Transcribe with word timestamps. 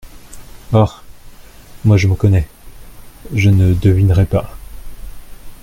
Oh! 0.73 0.89
moi, 1.85 1.95
je 1.97 2.07
me 2.07 2.15
connais! 2.15 2.47
je 3.35 3.51
ne 3.51 3.75
devinerai 3.75 4.25
pas! 4.25 4.49